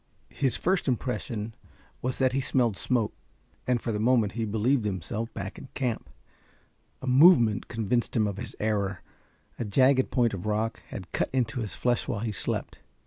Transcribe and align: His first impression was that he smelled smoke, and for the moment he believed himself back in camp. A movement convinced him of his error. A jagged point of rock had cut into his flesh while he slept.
His 0.31 0.57
first 0.57 0.87
impression 0.87 1.53
was 2.01 2.17
that 2.17 2.33
he 2.33 2.41
smelled 2.41 2.75
smoke, 2.75 3.13
and 3.67 3.79
for 3.79 3.91
the 3.91 3.99
moment 3.99 4.31
he 4.31 4.45
believed 4.45 4.83
himself 4.83 5.31
back 5.35 5.59
in 5.59 5.67
camp. 5.75 6.09
A 7.03 7.05
movement 7.07 7.67
convinced 7.67 8.15
him 8.15 8.25
of 8.25 8.37
his 8.37 8.55
error. 8.59 9.03
A 9.59 9.63
jagged 9.63 10.09
point 10.09 10.33
of 10.33 10.47
rock 10.47 10.81
had 10.87 11.11
cut 11.11 11.29
into 11.31 11.59
his 11.59 11.75
flesh 11.75 12.07
while 12.07 12.21
he 12.21 12.31
slept. 12.31 12.79